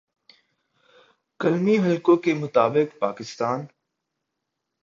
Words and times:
فلمی 1.39 1.77
حلقوں 1.77 2.15
کے 2.17 2.33
مطابق 2.33 2.99
پاکستان 2.99 3.65